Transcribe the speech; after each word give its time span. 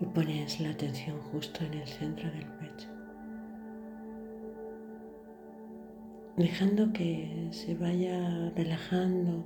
y 0.00 0.06
pones 0.06 0.60
la 0.60 0.70
atención 0.70 1.20
justo 1.32 1.64
en 1.64 1.74
el 1.74 1.86
centro 1.86 2.30
del 2.30 2.46
pecho, 2.46 2.88
dejando 6.36 6.92
que 6.92 7.48
se 7.52 7.74
vaya 7.74 8.50
relajando 8.56 9.44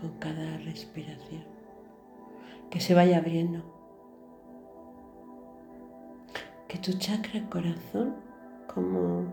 con 0.00 0.10
cada 0.18 0.58
respiración, 0.58 1.44
que 2.70 2.80
se 2.80 2.94
vaya 2.94 3.18
abriendo, 3.18 3.62
que 6.68 6.78
tu 6.78 6.92
chakra 6.92 7.48
corazón, 7.50 8.14
como 8.72 9.26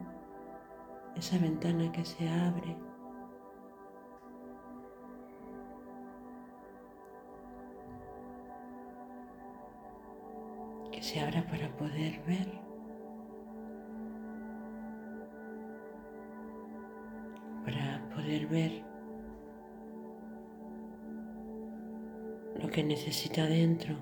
esa 1.16 1.38
ventana 1.38 1.91
que 1.91 2.03
se 2.03 2.27
abre, 2.27 2.75
se 11.02 11.20
abra 11.20 11.45
para 11.48 11.70
poder 11.77 12.20
ver. 12.27 12.48
Para 17.63 18.09
poder 18.13 18.48
ver 18.48 18.84
lo 22.62 22.70
que 22.70 22.84
necesita 22.84 23.45
dentro. 23.45 23.95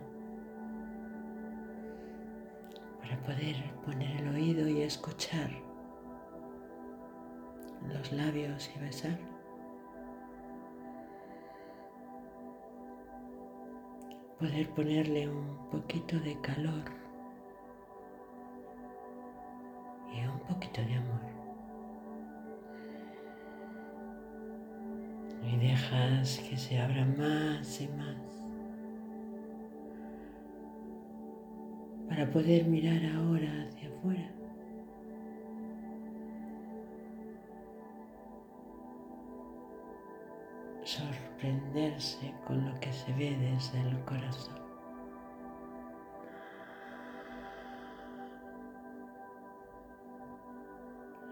Para 3.02 3.20
poder 3.22 3.56
poner 3.86 4.22
el 4.22 4.30
oído 4.30 4.68
y 4.68 4.82
escuchar 4.82 5.52
los 7.94 8.12
labios 8.12 8.72
y 8.76 8.80
besar. 8.80 9.37
Poder 14.40 14.70
ponerle 14.70 15.28
un 15.28 15.70
poquito 15.72 16.20
de 16.20 16.40
calor 16.42 16.84
y 20.14 20.26
un 20.26 20.40
poquito 20.42 20.82
de 20.82 20.94
amor. 20.96 21.22
Y 25.44 25.58
dejas 25.58 26.40
que 26.40 26.58
se 26.58 26.80
abra 26.80 27.06
más 27.06 27.82
y 27.82 27.88
más 27.90 28.18
para 32.08 32.30
poder 32.32 32.66
mirar 32.66 33.04
ahora 33.16 33.68
hacia 33.68 33.90
sorprenderse 40.88 42.34
con 42.46 42.66
lo 42.66 42.80
que 42.80 42.94
se 42.94 43.12
ve 43.12 43.36
desde 43.36 43.82
el 43.82 44.00
corazón. 44.06 44.56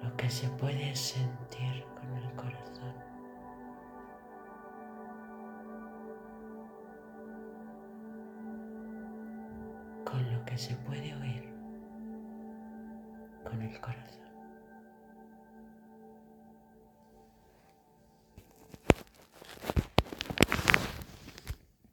Lo 0.03 0.16
que 0.17 0.30
se 0.30 0.50
puede 0.50 0.94
sentir 0.94 1.86
con 1.95 2.14
el 2.17 2.36
corazón. 2.36 2.94
Con 10.03 10.33
lo 10.33 10.44
que 10.44 10.58
se 10.58 10.76
puede 10.76 11.16
oír 11.16 11.50
con 13.45 13.61
el 13.61 13.80
corazón. 13.80 14.24